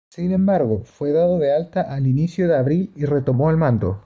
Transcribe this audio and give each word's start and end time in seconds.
Sin 0.09 0.31
embargo, 0.31 0.81
fue 0.83 1.11
dado 1.11 1.37
de 1.37 1.53
alta 1.53 1.81
al 1.81 2.07
inicio 2.07 2.47
de 2.47 2.57
abril 2.57 2.91
y 2.95 3.05
retomó 3.05 3.51
el 3.51 3.57
mando. 3.57 3.99